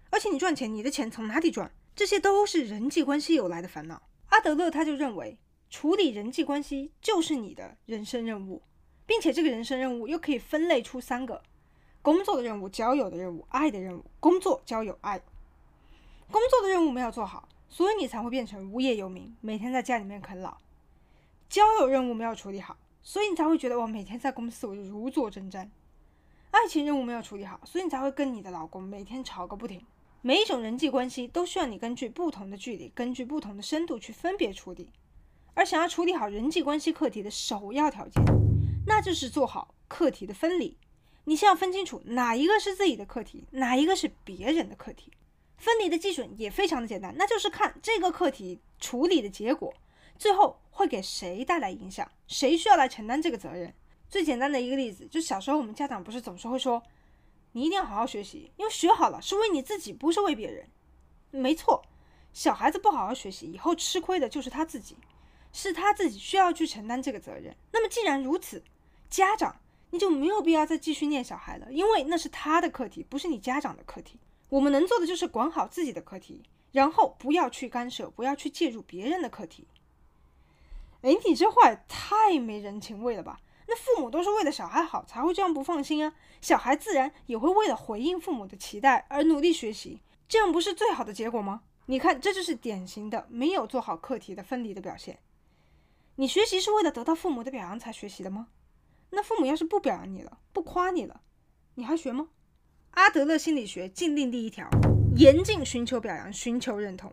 [0.10, 1.72] 而且你赚钱，你的钱从哪里赚？
[1.96, 4.02] 这些都是人际关系有来的烦恼。
[4.30, 5.38] 阿德勒他就认为。
[5.72, 8.62] 处理人际关系就是你的人生任务，
[9.06, 11.42] 并且这个人生任务又可以分类出三个：
[12.02, 14.04] 工作的任务、交友的任务、爱的任务。
[14.20, 15.18] 工作、交友、爱。
[16.30, 20.58] 工作的任务没有做好，所以你才会变成无业游民，每天在家里面啃老。
[21.50, 25.70] 交友任务没有处理好，所以你才会觉得我每天在公司我就如坐针毡。
[26.52, 29.82] 爱情任务没有处理好，所以你才会跟你的老公每天吵个不停。
[30.22, 34.90] 每一种人际关系都需要你根据不同的距离，根据不同的深度去分别处理。
[35.54, 38.24] 而想要处理好人际关系课题的首要条件，
[38.86, 40.78] 那就是做好课题的分离。
[41.26, 45.12] 你先要分清楚哪一个是自己的课题，哪一个是别人的课题。
[45.58, 49.72] 分离的基准也非常的简单，那就是看这个课题处理的结果，
[50.18, 53.72] 最后会给谁带来影响，谁需要来承担这个责任。
[54.10, 56.82] 最简单的一个例子，就小时候我们家长不是总是会说，
[57.52, 60.68] 你一定要好好学习，因为学好了是为你自己，不是为别人。
[61.30, 61.84] 没错，
[62.34, 64.98] 小孩子不好好学习，以后吃亏的就是他自己。
[65.54, 67.56] 是他自己需要去承担这个责任。
[67.72, 68.64] 那么既然如此，
[69.10, 69.56] 家长
[69.90, 74.20] 你就没有必要再继续念小孩了，因为那是他的课题，不是你家长的课题。
[74.50, 79.68] 我们能做的就是管好自己的课题，然后不要去干涉，不要去介入别人的课题。
[81.02, 83.40] 哎，你这话也太没人情味了吧？
[83.68, 91.62] 那父母都是为了小孩好才会这样不放心啊，小孩自然也会为了回应父母的期待而努力学习，这样不是最好的结果吗？
[91.86, 95.18] 你看，这就是典型的没有做好课题的分离的表现。
[96.22, 98.50] 你学习是为了得到父母的表扬才学习的吗？
[99.10, 101.22] 那父母要是不表扬你了，不夸你了，
[101.74, 102.28] 你还学吗？
[102.92, 104.70] 阿德勒心理学禁令第一条：
[105.18, 107.12] 严禁寻求表扬，寻求认同。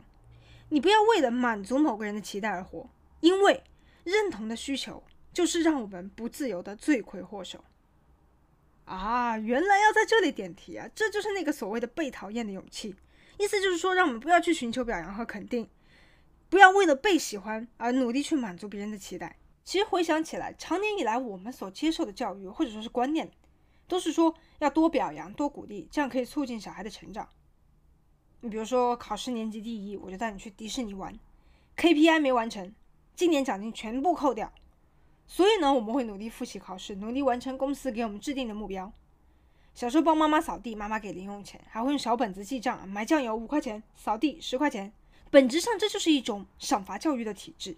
[0.69, 2.91] 你不要为了满足某个人的期待而活，
[3.21, 3.65] 因为
[4.05, 7.65] 认同的需求就是让我们不自由的罪魁祸首。
[8.85, 10.87] 啊，原来要在这里点题啊！
[10.95, 12.95] 这就是那个所谓的被讨厌的勇气，
[13.39, 15.67] 意思就是说，让我们不要去寻求表扬和肯定。
[16.49, 19.37] 不要为了被喜欢而努力去满足别人的期待。
[19.65, 23.31] 其实回想起来，长年以来我们所接受的教育或者说是观念，
[23.87, 27.29] 都是说要多表扬、多鼓励，这样可以促进小孩的成长。
[28.41, 31.13] 你比如说考试年级第一，我就带你去迪士尼玩
[31.77, 32.75] ；KPI 没完成，
[33.15, 34.51] 今年奖金全部扣掉。
[35.27, 38.91] 所以呢，我们会努力复习考试，努力完成公司给我们制定的目标。
[39.75, 44.93] 小时候帮妈妈扫地，妈妈给零用钱，还会用小本子记账，买酱油五块钱，扫地十块钱。
[45.31, 47.77] 本质上这就是一种赏罚教育的体制。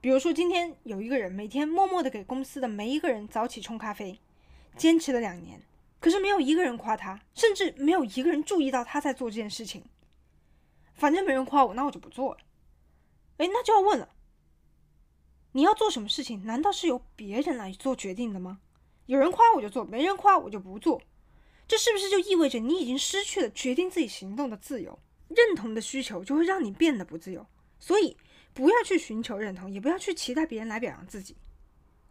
[0.00, 4.18] 比如说，今天有一个人每天默默的给公司的每一个人早起冲咖啡，
[4.76, 5.62] 坚持了两年，
[6.00, 9.84] 可是没有一个人夸他，甚至没有一个人注意到他在做这件事情。
[10.94, 12.40] 反正没人夸我，那我就不做了。
[13.36, 14.08] 哎，那就要问了，
[15.52, 16.44] 你要做什么事情？
[16.44, 18.60] 难道是由别人来做决定的吗？
[19.06, 21.02] 有人夸我就做，没人夸我就不做。
[21.68, 24.98] 这是不是就意味着你已经失去了决定自己行动的自由？
[25.34, 27.46] 认同的需求就会让你变得不自由。
[27.80, 28.16] 所以，
[28.54, 31.36] 不要去寻求认同，也不要去期待别人来表扬自己，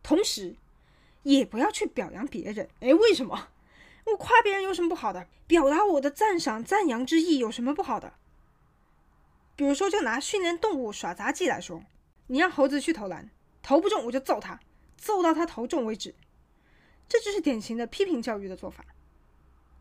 [0.03, 0.55] 同时，
[1.23, 2.67] 也不要去表扬别人。
[2.81, 3.49] 哎，为什么？
[4.05, 5.27] 我夸别人有什么不好的？
[5.47, 8.13] 表达我的赞赏、赞扬之意有什么不好的？
[9.55, 11.83] 比如说，就拿训练动物耍杂技来说，
[12.27, 13.29] 你让猴子去投篮，
[13.61, 14.59] 投不中我就揍他，
[14.97, 16.15] 揍到他投中为止。
[17.07, 18.83] 这就是典型的批评教育的做法。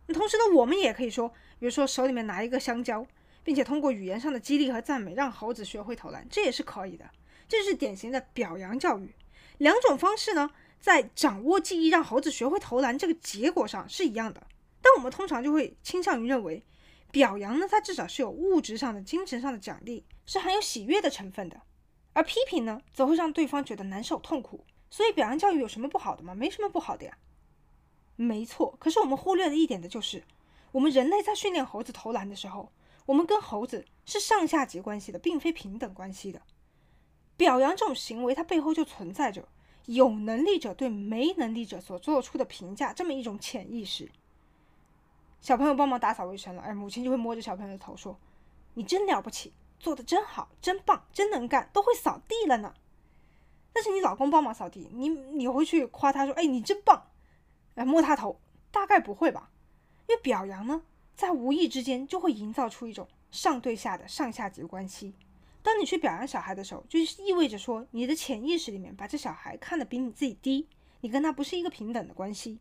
[0.09, 3.07] 同时呢，我们也可以说，比如说手里面拿一个香蕉，
[3.43, 7.11] 并且通过语言上的激励和赞美，让猴子学会投篮，这也是可以的。
[7.49, 9.15] 这是典型的表扬教育。
[9.59, 10.51] 两种方式呢，
[10.81, 14.47] 在掌握记忆让猴子学会投篮这个结果上是一样的，
[14.81, 16.65] 但我们通常就会倾向于认为。
[17.13, 21.57] 表扬呢，它至少是有物质上的、精神上的奖励，是含有喜悦的成分的；
[22.13, 24.65] 而批评呢，则会让对方觉得难受、痛苦。
[24.89, 26.37] 所以，表扬教育有什么不好的吗？
[26.37, 27.19] 没什么不好的呀。
[28.15, 30.23] 没错，可是我们忽略了一点的就是，
[30.71, 32.71] 我们人类在训练猴子投篮的时候，
[33.11, 36.43] 我们跟猴子是上下级关系的，并非平等关系的。
[37.37, 39.49] 表扬这种行为，它背后就存在着
[39.87, 44.09] 有能力者对没能力者所做出的评价，这么一种潜意识。
[45.41, 48.17] 小朋友帮忙打扫卫生了，而母亲就会摸着小朋友的头说
[48.75, 52.73] ：“你真了不起，做得真好，真棒，真能干，都会扫地了呢。”
[53.75, 57.09] 但是你老公帮忙扫地，你你会去夸他说：“哎，你真棒。”
[57.75, 58.39] 来摸他头，
[58.71, 59.51] 大概不会吧？
[60.09, 60.83] 因为表扬呢，
[61.21, 65.13] 在无意之间就会营造出一种上对下的上下级关系。
[65.63, 70.67] 当你去表扬小孩的时候，就意味着说你的潜意识里面把这小孩看得比你自己低，
[71.03, 72.59] 你跟他不是一个平等的关系。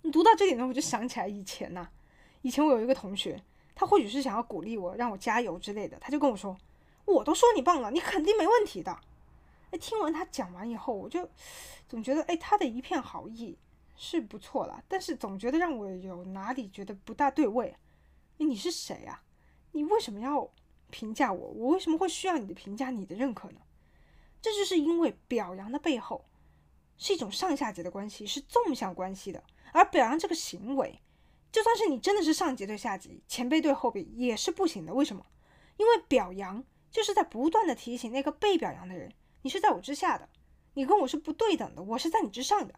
[0.00, 1.86] 你读到这里呢，我就想起来以前呐、
[2.40, 3.42] 以前我有一个同学，
[3.74, 6.56] 他或许是想要鼓励我，让我加油之类的，他就跟我说
[7.04, 8.98] ：“我都说你棒了，你肯定没问题的。”
[9.72, 11.28] 哎，听完他讲完以后，我就
[11.86, 13.58] 总觉得，哎，他的一片好意
[13.96, 17.76] 是不错了，但是总觉得让我有哪里觉得不大对味。
[18.38, 19.22] 哎，你是谁啊？
[19.72, 20.50] 你为什么要
[20.90, 21.48] 评价我？
[21.50, 23.60] 我为什么会需要你的评价、你的认可呢？
[24.40, 26.24] 这就是因为表扬的背后
[26.98, 29.42] 是一种上下级的关系，是纵向关系的。
[29.72, 31.00] 而表扬这个行为，
[31.50, 34.92] 就算是你真的是上级对下级、前辈对后辈，也是不行的。
[34.92, 35.24] 为什么？
[35.76, 40.28] 因为表扬就是在不断的提醒那个被表扬的人，你是在我之下的，
[40.74, 42.74] 你跟我是不对等的，我是在你之上的。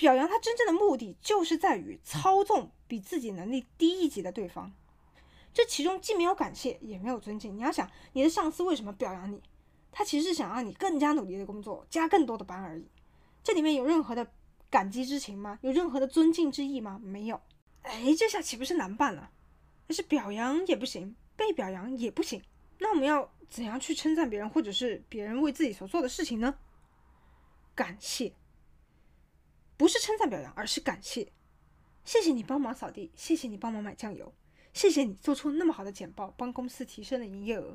[0.00, 4.72] 表扬他真正的目的，就是在于操纵比自己能力低一级的对方。
[5.52, 7.54] 这其中既没有感谢，也没有尊敬。
[7.54, 9.42] 你要想，你的上司为什么表扬你？
[9.92, 12.88] 他其实是想让你更加努力的工作，加更多的班而已。
[13.44, 14.26] 这里面有任何的。
[14.70, 15.58] 感激之情吗？
[15.62, 17.00] 有任何的尊敬之意吗？
[17.02, 17.40] 没有。
[17.82, 19.28] 哎，这下岂不是难办了？
[19.88, 22.40] 但是表扬也不行，被表扬也不行。
[22.78, 26.54] 那我们要怎样去称赞别人，或者是别人为自己所做的事情呢？
[27.74, 28.32] 感谢，
[29.80, 31.32] 不是称赞表扬，而是感谢。
[32.04, 34.34] 谢谢你帮忙扫地，谢谢你帮忙买酱油，
[34.74, 37.74] 谢谢你做出那么好的简报，帮公司提升了营业额。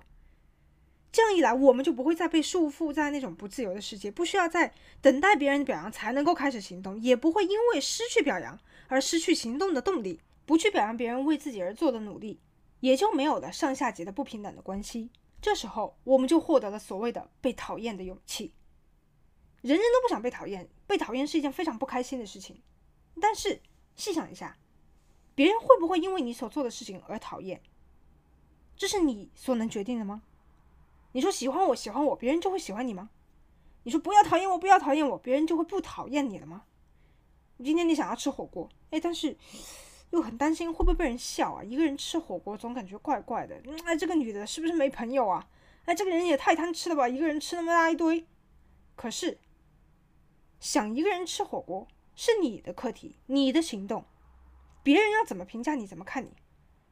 [1.11, 10.21] 这样一来，我们就不会再被束缚在那种不自由的世界，不需要再等待别人的表扬才能够开始行动，也不会因为失去表扬而失去行动的动力。
[10.45, 12.39] 不去表扬别人为自己而做的努力，
[12.81, 15.09] 也就没有了上下级的不平等的关系。
[15.41, 18.53] 这时候，我们就获得了所谓的被讨厌的勇气。
[19.65, 22.61] 人人都不想被讨厌，被讨厌是一件非常不开心的事情。
[23.19, 23.59] 但是
[23.95, 24.55] 细想一下，
[25.33, 27.59] 别人会不会因为你所做的事情而讨厌？
[28.77, 30.21] 这是你所能决定的吗？
[31.13, 33.09] 你说喜欢我，喜欢我，别人就会喜欢你吗？
[33.81, 36.65] 你说不要讨厌我，不要讨厌我，别人就会不讨厌你了吗？
[37.63, 39.35] 今天你想要吃火锅，哎，但是
[40.11, 41.63] 又很担心会不会被人笑啊？
[41.63, 43.59] 一个人吃火锅总感觉怪怪的。
[43.85, 45.47] 哎，这个女的是不是没朋友啊？
[45.85, 48.27] 哎，这个人也太贪吃了吧，一个人吃那么大一堆。
[48.95, 49.37] 可是
[50.59, 54.05] 想一个人吃火锅是你的课题，你的行动，
[54.83, 56.29] 别人要怎么评价你，怎么看你，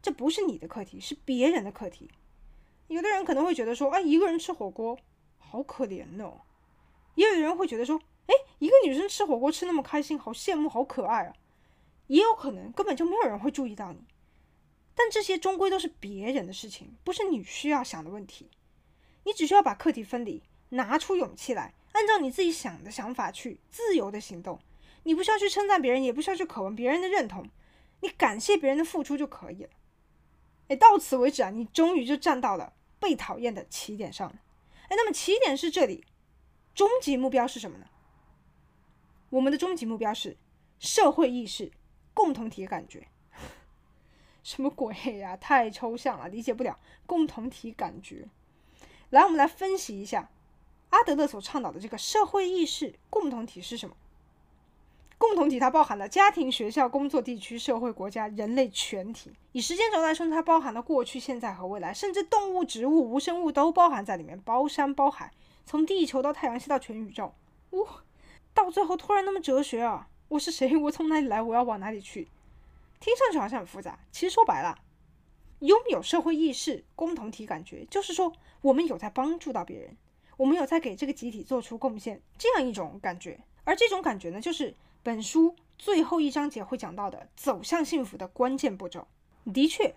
[0.01, 2.09] 这不是你的课题，是别人的课题。
[2.87, 4.99] 有的人可能会觉得说，哎，一个人吃火锅
[5.37, 6.41] 好可怜哦。
[7.15, 11.33] 也有的人会觉得说，哎，一个女生吃火锅吃那么开心，好羡慕，好可爱啊。
[12.07, 14.03] 也有可能根本就没有人会注意到你。
[14.93, 18.49] 但这些终归都是别人的事情，不是你需要想的问题。
[19.23, 24.59] 你只需要把课题分离，拿出勇气来，按照你自己想的想法去自由的行动。
[25.05, 27.49] 你不需要去称赞别人，也不需要去渴望别人的认同，
[28.01, 29.69] 你感谢别人的付出就可以了。
[30.69, 34.35] 哎，到此为止啊，你终于就站到了被讨厌的起点上了。
[34.83, 36.05] 哎，那么起点是这里，
[36.73, 37.87] 终极目标是什么呢？
[39.29, 40.37] 我们的终极目标是
[40.79, 41.71] 社会意识、
[42.13, 43.07] 共同体感觉。
[44.41, 45.35] 什么鬼呀？
[45.35, 46.79] 太抽象了，理解不了。
[47.05, 48.29] 共同体感觉。
[49.09, 50.31] 来，我们来分析一下
[50.93, 53.95] 阿德勒所倡导的这个社会意识、共同体是什么？
[55.17, 59.33] 共同体它包含了家庭、学校、工作地区、社会、国家、人类全体。
[59.53, 65.31] 以时间轴来说，它包含了过去、现在和未来，甚至动物、植物、无生物都包含在里面，包山包海，
[65.65, 67.33] 从地球到太阳系到全宇宙。
[67.71, 67.87] 呜、
[68.53, 70.07] 到最后突然那么哲学啊！
[70.27, 70.77] 我是谁？
[70.77, 71.41] 我从哪里来？
[71.41, 72.27] 我要往哪里去？
[72.99, 74.77] 听上去好像很复杂，其实说白了，
[75.59, 79.97] 拥有社会意识、共同体感觉，就是说我们有在帮助到别人，
[80.37, 83.39] 我们有在给这个集体做出贡献，这样一种感觉。
[83.63, 84.75] 而这种感觉呢，就是。
[85.05, 89.05] 本书最后一章节会讲到的走向幸福的关键步骤，
[89.53, 89.93] 的确，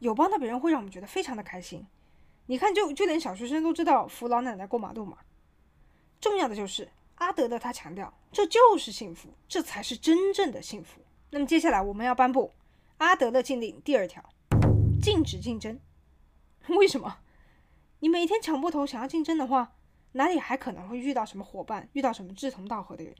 [0.00, 1.86] 有帮到别人会让我们觉得非常的开心。
[2.46, 5.18] 你看，就就连小学生都知道扶老奶奶过马路嘛。
[6.20, 11.02] 重要的就是阿德勒他强调，这就是幸福，这才是真正的幸福。
[11.30, 12.52] 那么接下来我们要颁布
[12.96, 14.20] 阿德勒禁令第二条：
[15.00, 15.78] 禁止竞争。
[16.66, 17.18] 为什么？
[18.00, 19.76] 你每天抢破头想要竞争的话，
[20.12, 23.14] 哪里还可能会遇到什么伙伴，遇到什么志同道合的人？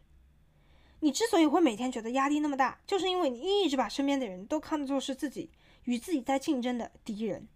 [1.00, 5.50] 你之所以会每天觉得压力那么大，就是因为你一直把身边的人都看作是自己
[5.84, 7.46] 与自己在竞争的敌人，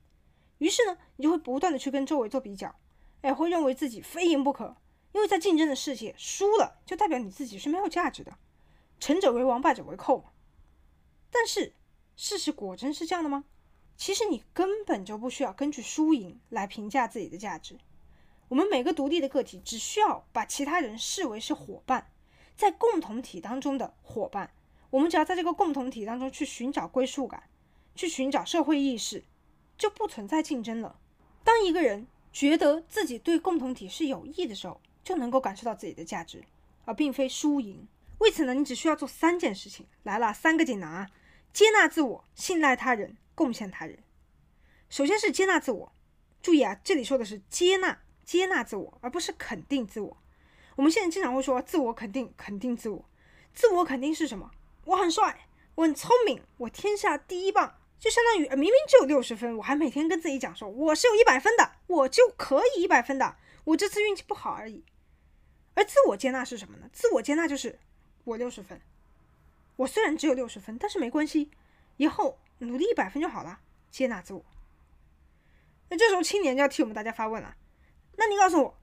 [0.58, 2.74] 于是呢，你就会不断的去跟周围做比较，
[3.22, 4.76] 哎，会认为自己非赢不可，
[5.12, 8.38] 因为在竞争的世界输了就代表你自己是没有价值的，
[9.00, 10.26] 成者为王，败者为寇。
[11.30, 11.74] 但是
[12.14, 13.44] 事实果真是这样的吗？
[13.96, 17.78] 其实你根本就不需要根据输赢来评价自己的价值，
[18.52, 22.12] 我们每个独立的个体只需要把其他人视为是伙伴。
[22.54, 24.52] 在共同体当中的伙伴，
[24.90, 27.44] 我们只要在这个共同体当中去寻找归属感，
[27.94, 29.24] 去寻找社会意识，
[29.78, 31.00] 就不存在竞争了。
[31.42, 36.44] 当一个人觉得自己对共同体是有益的时候，就能够感受到自己的价值，
[36.84, 37.88] 而并非输赢。
[38.18, 39.86] 为此呢，你只需要做三件事情。
[40.02, 41.10] 来了，三个锦囊啊：
[41.54, 44.00] 接纳自我、信赖他人、贡献他人。
[44.90, 45.92] 首先是接纳自我，
[46.42, 50.16] 注意啊，这里说的是接纳，接纳自我，而不是肯定自我。
[50.76, 53.04] 我们现在经常会说自我肯定，肯定自我。
[53.52, 54.50] 自我肯定是什么？
[54.84, 64.82] 我很帅，我很聪明，我天下第一棒，就相当于明明只有六十分，我还每天跟自己讲说我是有一百分的，我就可以一百分的，我这次运气不好而已。
[65.74, 66.88] 而自我接纳是什么呢？
[66.92, 67.78] 自我接纳就是
[68.24, 68.80] 我六十分，
[69.76, 71.50] 我虽然只有六十分，但是没关系，
[71.96, 73.60] 以后努力一百分就好了。
[73.90, 74.42] 接纳自我。
[75.90, 77.54] 那这时候青年就要替我们大家发问了，
[78.16, 78.78] 那你告诉我。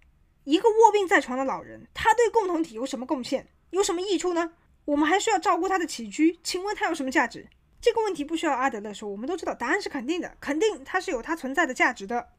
[0.45, 3.47] 一个卧病在床的老人，他对共同体有什么贡献？
[3.69, 4.53] 有什么益处呢？
[4.85, 7.47] 我们还需要照顾他的起居，请问他有什么价值？
[7.79, 12.29] 这个问题不需要阿德勒说，我们都知道答案是肯定的，肯定他是有他存在的价值的。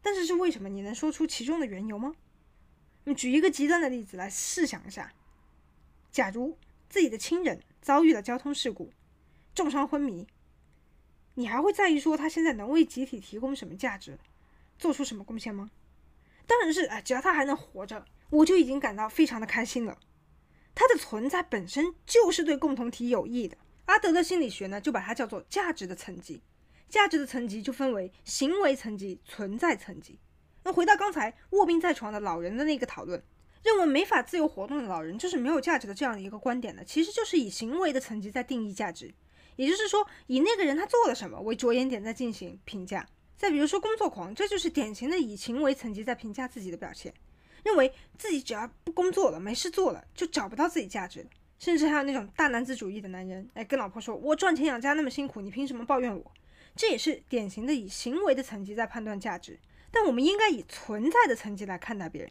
[0.00, 0.70] 但是是为什么？
[0.70, 2.14] 你能说出其中的缘由吗？
[3.04, 5.12] 我们举一个极端的例子来试想一下：
[6.10, 6.56] 假如
[6.88, 8.90] 自己的亲人遭遇了交通事故，
[9.54, 10.26] 重伤昏迷，
[11.34, 14.18] 你还会在意说他现在能为集体提供什么价值，
[14.78, 15.70] 做出什么贡献吗？
[16.46, 19.98] 当然是哎，只要他还能活着，我就已经感到非常的开心了。
[20.74, 23.56] 他的存在本身就是对共同体有益的。
[23.86, 26.42] 阿德勒心理学呢，就把它叫做价值的层级。
[26.88, 30.18] 价值的层级就分为行为层级、存在层级。
[30.64, 33.22] 那回到刚才卧病在床的老人的那个讨论，
[33.62, 39.12] 认为没法自由活动的老人就是没有价值的这样的一个观点呢，其实就是以行为的层级在定义价值，
[39.56, 43.06] 也就是说以那个人他做了什么为着眼点在进行评价。
[43.38, 47.14] 再比如说工作狂，这就是典型的以行为层级在评价自己的表现，
[47.64, 51.24] 认为自己只要不工作了，没事做了，就找不到自己价值。
[51.60, 56.32] 甚至还有那种大男子主义的男人，哎，跟老婆说：“我赚钱养家那么辛苦，你凭什么抱怨我？”
[56.76, 59.58] 这也是典型的以行为的层级在判断价值。
[59.90, 62.30] 但我们应该以存在的层级来看待别人，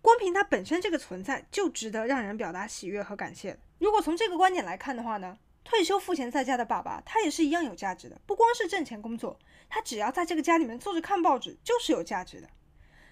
[0.00, 3.56] 光凭他本身这个存在就值得让人表达喜悦和感谢。
[3.78, 9.38] 如果从这个观点来看的话呢，退休赋闲在家的爸爸，他也是一样有价值的，不光是挣钱工作。
[9.74, 12.48] 他只要在这个家里面坐着看报纸，就是有价值的。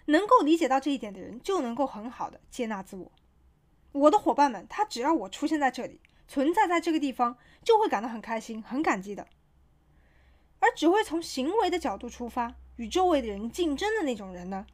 [0.05, 3.11] 能够理解到这一点的人，就能够很好的接纳自我。
[3.91, 9.27] 我的伙伴们，他只要我出现在这里，存在在这个地方，就会感到很开心、很感激的。
[10.61, 14.65] 而只会从行为的角度出发，与周围的人竞争的那种人呢，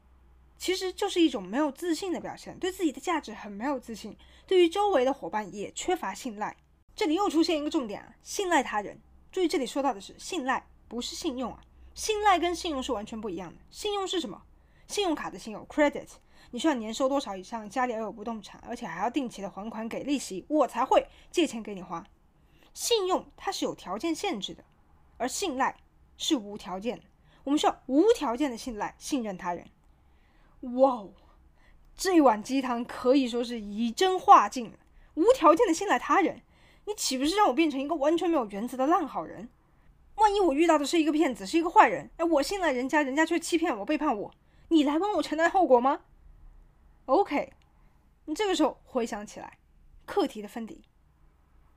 [0.58, 4.14] 其实就是一种没有自信的表现，对自己的价值很没有自信，
[4.46, 6.54] 对于周围的伙伴也缺乏信赖。
[6.94, 9.00] 这里又出现一个重点啊，信赖他人。
[9.32, 11.62] 注意，这里说到的是信赖，不是信用啊。
[11.98, 13.56] 信赖跟信用是完全不一样的。
[13.72, 14.40] 信用是什么？
[14.86, 16.06] 信用卡的信用 （credit），
[16.52, 22.06] 你需要年收多少以上，家里要有不动产，而且还要定期的还款给利息，我才会借钱给你花。
[22.72, 24.62] 信用它是有条件限制的，
[25.16, 25.76] 而信赖
[26.16, 27.02] 是无条件的，
[27.42, 29.66] 我们需要无条件的信赖、信任他人。
[30.60, 31.10] 哇哦，
[31.96, 34.72] 这一碗鸡汤可以说是以真化境。
[35.14, 36.42] 无条件的信赖他人，
[36.84, 39.48] 你岂不是让我变成一个完全没有原则的烂好人？
[40.18, 44.34] 万一我遇到的是一个骗子，是一个坏人，哎，我信赖人家，人家却欺骗我、背叛我，
[44.68, 46.00] 你来帮我承担后果吗
[47.06, 47.52] ？OK，
[48.26, 49.58] 你这个时候回想起来，
[50.04, 50.84] 课题的分离，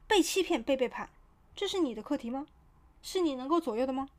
[0.07, 1.09] 被欺骗、被背叛，
[1.55, 2.47] 这是你的课题吗？
[3.01, 4.09] 是你能够左右的吗？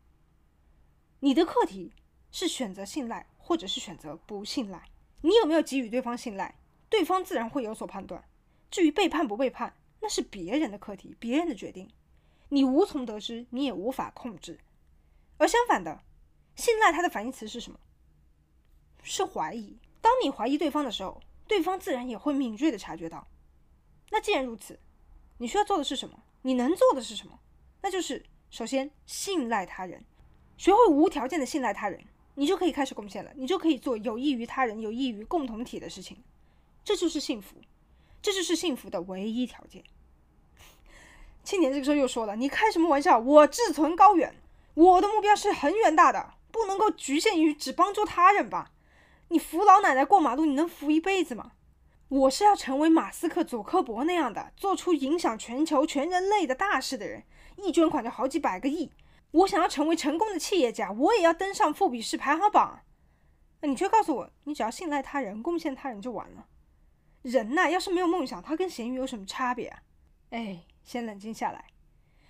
[1.20, 1.92] 你的课题
[2.30, 4.88] 是选择信赖，或者是选择不信赖。
[5.20, 6.56] 你有没有给予对方信赖？
[6.88, 8.24] 对方自然会有所判断。
[8.70, 11.88] 至于背叛不背叛，那是别人的课题，别人的决定，
[12.52, 14.60] 你无从得知，你也无法控制。
[15.38, 16.02] 而相反的，
[16.54, 17.80] 信赖它的反义词是什么？
[19.02, 19.78] 是怀疑。
[20.02, 23.26] 当你怀疑对方的时候，对方自然也会敏锐地察觉到。
[24.10, 24.78] 那既然如此，
[25.38, 26.22] 你需要做的是什么？
[26.42, 27.40] 你能做的是什么？
[27.80, 28.22] 那就是。
[28.50, 30.04] 首先，信赖他人，
[30.58, 33.32] 学会无条件的信赖他人，你就可以开始贡献了。
[33.34, 36.22] 你就可以做有益于他人、有益于共同体的事情。
[36.84, 37.56] 这就是幸福，
[38.20, 39.82] 这就是幸福的唯一条件。
[41.44, 43.18] 青年这个时候又说了：“你开什么玩笑？
[43.18, 44.34] 我志存高远，
[44.74, 48.70] 我的目标是很远大的，不能够局限于只帮助他人吧？
[49.28, 51.52] 你扶老奶奶过马路，你能扶一辈子吗？
[52.08, 57.24] 我是要成为马斯克、佐克伯那样的，做出影响全球、全人类的大事的人。”
[57.56, 58.90] 一捐款就好几百个亿，
[59.30, 62.80] 我想要成为成功的企业家，我也要登上富比士排行榜。
[63.60, 66.46] 那你却告诉我，你只要信赖他人，贡献他人就完了。
[67.20, 69.82] 人呐，要是没有梦想，他跟咸鱼有什么差别啊？
[70.30, 71.66] 哎，先冷静下来。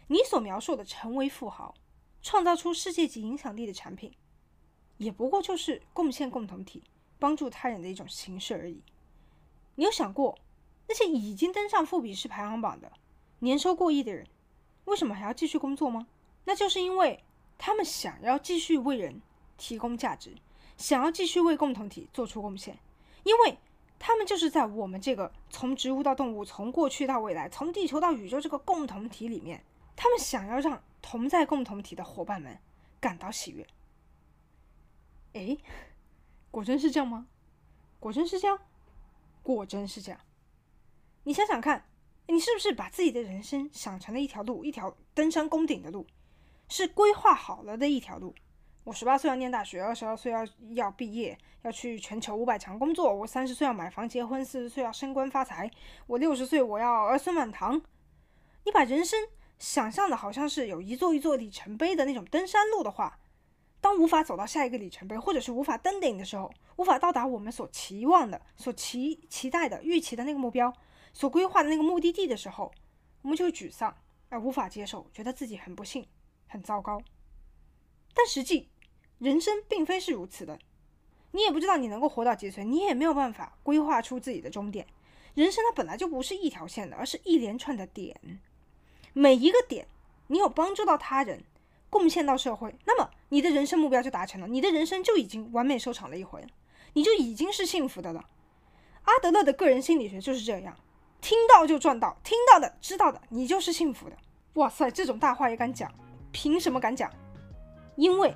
[0.09, 1.75] 你所描述的成为富豪，
[2.23, 4.13] 创造出世界级影响力的产品，
[4.99, 6.83] 也不过就是贡献共同体、
[7.19, 8.83] 帮助他人的一种形式而已。
[9.77, 10.39] 你有想过，
[10.89, 12.93] 那些已经登上富比士排行榜的、
[13.39, 14.27] 年收过亿的人？
[14.85, 16.07] 为什么还要继续工作吗？
[16.45, 17.23] 那就是因为
[17.57, 19.23] 他们想要继续为人
[19.57, 20.37] 提供价值，
[20.77, 22.77] 想要继续为共同体做出贡献，
[23.23, 23.57] 因为
[24.05, 32.59] 他们就是在我们这个从植物到动物、从过去到未来、从地球到宇宙这个共同体里面，他们想要让同在共同体的伙伴们
[32.99, 33.65] 感到喜悦。
[35.35, 35.57] 诶，
[36.51, 37.29] 果真是这样吗？
[38.01, 38.59] 果真是这样？
[39.41, 40.21] 果真是这样？
[41.23, 41.87] 你想想看。
[42.29, 46.07] 你是不是把自己的人生想成了一条路，一条登山攻顶的路，
[46.69, 48.35] 是规划好了的一条路？
[48.85, 53.15] 我十八岁要念大学，二十二岁要要毕业，要去全球五百强工作。
[53.15, 55.71] 我三十岁要买房结婚，四十岁要升官发财。
[56.09, 57.81] 我六十岁我要儿孙满堂。
[58.65, 59.21] 你把人生
[59.59, 63.21] 想象的好像是有一座一座里程碑的那种登山路的话，
[63.81, 70.73] 当无法走到下一个里程碑，或者是无法登顶的时候，无法到达我们所期望的、所期期待的、预期的那个目标。
[71.13, 72.73] 所规划的那个目的地的时候，
[73.23, 73.97] 我们就沮丧
[74.29, 76.05] 而无法接受，觉得自己很不幸、
[76.49, 77.01] 很糟糕。
[78.15, 78.69] 但实际，
[79.23, 80.59] 人生并非是如此的。
[81.31, 84.85] 你也不知道你能够活到几岁，你也没有办法规划出自己的终点。
[85.35, 88.21] 人生它本来就不是一条线的，而是一连串的点。
[89.13, 89.87] 每一个点，
[90.27, 91.45] 你有帮助到他人，
[91.89, 96.45] 贡献到社会，那么你的人生目标就达成了，你的人生就已经完美收场了一回，
[96.95, 98.29] 你就已经是幸福的了。
[99.05, 100.77] 阿德勒的个人心理学就是这样。
[101.21, 104.17] 听到就赚到，听到的、知道的，你就是幸福的。
[104.55, 105.89] 哇塞，这种大话也敢讲？
[106.33, 107.09] 凭什么敢讲？
[107.95, 108.35] 因为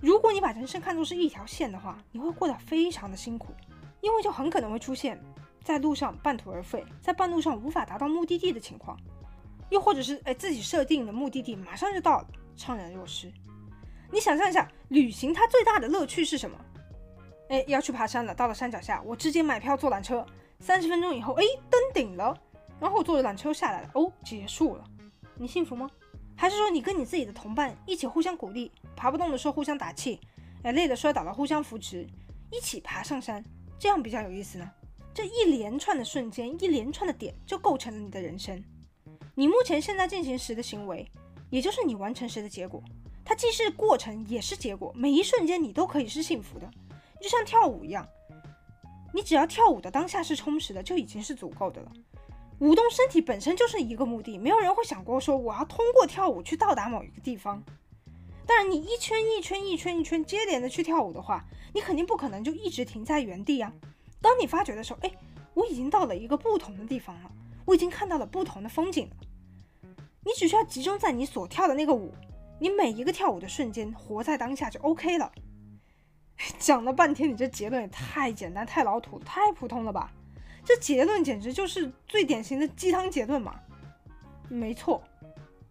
[0.00, 3.54] 如果你把人生看作是一条线的话，你会过得非常的辛苦，
[4.00, 5.18] 因为就很可能会出现
[5.64, 8.98] 在路上半途而废，在半路上无法达到目的地的情况，
[9.70, 12.26] 又或者是哎自己设定的目的地马上就到了，
[12.56, 13.32] 怅然若失。
[14.12, 16.56] 你想象一下，旅行它最大的乐趣是什么？
[17.48, 20.24] 哎，要去爬山了，到了山脚下，我直接买票坐缆车。
[20.60, 22.36] 三十分钟以后，哎，登顶了，
[22.80, 24.84] 然后我坐着缆车下来了，哦，结束了。
[25.36, 25.90] 你幸福吗？
[26.36, 30.18] 还是说你跟你自己的同伴一起互相鼓励，爬不动的时候互相打气，
[30.62, 32.06] 哎，累的摔倒了互相扶持，
[32.50, 33.44] 一起爬上山，
[33.78, 34.68] 这样比较有意思呢？
[35.14, 38.62] 这一连串的瞬间，一连串的点，就构成了你的人生。
[39.34, 41.06] 你目前现在进行时的行为，
[41.50, 42.82] 也就是你完成时的结果。
[43.24, 44.92] 它既是过程，也是结果。
[44.96, 46.70] 每一瞬间你都可以是幸福的，
[47.20, 48.06] 就像跳舞一样。
[49.12, 51.92] 你只要跳舞的当下是充实的，就已经是足够的了。
[52.58, 57.62] 舞动身体本身就是一个目的，没有人会想过说我要通过跳舞去到达某一个地方。
[58.46, 61.44] 当然，你一圈一圈一圈一圈接连的去跳舞的话，
[61.74, 63.72] 你肯定不可能就一直停在原地啊。
[64.20, 65.10] 当你发觉的时候，哎，
[65.54, 67.30] 我已经到了一个不同的地方了，
[67.64, 69.16] 我已经看到了不同的风景了。
[70.24, 72.14] 你只需要集中在你所跳的那个舞，
[72.60, 75.32] 你每一个跳舞的瞬间，活在当下就 OK 了。
[76.58, 80.12] 讲了半天，你这结论也太简单、太老土、太普通了吧？
[80.64, 83.54] 这结论简直就是最典型的鸡汤结论嘛！
[84.48, 85.02] 没错，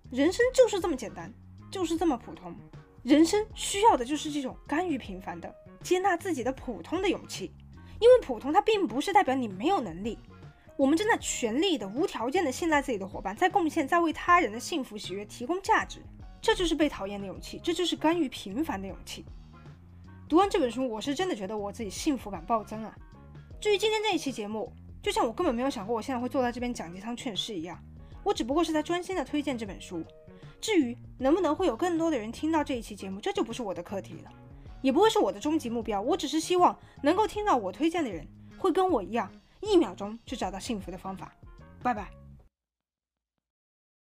[0.10, 1.32] 人生就是这么简单，
[1.76, 2.56] 就是这么普通，
[3.04, 5.54] 人生需要的就是这种甘于平凡的、
[5.84, 7.52] 接纳自己的普通的勇气，
[8.00, 10.18] 因为普通它并不是代表你没有能力。
[10.78, 16.00] 我们正在全力的、无条件的信赖自己的伙伴，在贡献、在为他人的幸福喜悦提供价值，
[16.42, 19.26] 这就是被讨厌的勇气，这就是甘于平凡的勇气。
[20.30, 22.96] 读完这本书，我是真的觉得我自己幸福感暴增啊！
[23.60, 24.72] 至于今天这一期节目，
[25.04, 27.78] 就像我根本没有想过我现在会坐在这边讲鸡汤劝世一样，
[28.24, 30.02] 我只不过是在专心的推荐这本书。
[30.66, 34.32] 至于能不能会有更多的人听到这一期节目，这就不是我的课题了，
[34.82, 36.02] 也不会是我的终极目标。
[36.02, 39.32] 我只是希望能够听到我推荐的人，会跟我一样。
[39.62, 41.32] 一秒钟就找到幸福的方法，
[41.84, 42.25] 拜拜。